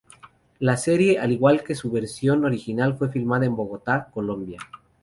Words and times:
La 0.57 0.77
serie 0.77 1.19
al 1.19 1.31
igual 1.31 1.63
que 1.63 1.75
su 1.75 1.91
versión 1.91 2.43
original 2.43 2.97
es 2.99 3.11
filmada 3.11 3.45
en 3.45 3.55
Bogotá, 3.55 4.09
Colombia. 4.11 4.57